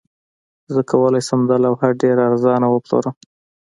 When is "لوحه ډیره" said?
1.65-2.21